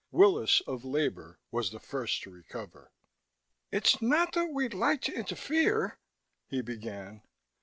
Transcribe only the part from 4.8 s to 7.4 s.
to interfere" he began.